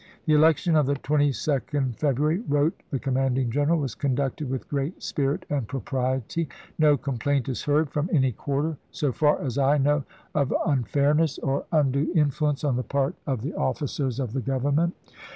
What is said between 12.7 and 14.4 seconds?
the part of the officers of